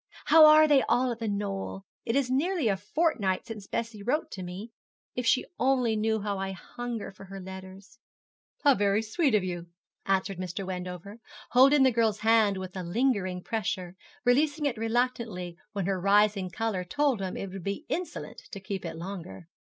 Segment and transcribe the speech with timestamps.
[0.25, 1.85] How are they all at The Knoll?
[2.05, 4.71] It is nearly a fortnight since Bessie wrote to me.
[5.13, 7.99] If she only knew how I hunger for her letters.'
[8.65, 9.67] 'Very sweet of you,'
[10.07, 10.65] answered Mr.
[10.65, 11.19] Wendover,
[11.51, 13.95] holding the girl's hand with a lingering pressure,
[14.25, 18.83] releasing it reluctantly when her rising colour told him it would be insolent to keep
[18.83, 19.49] it longer.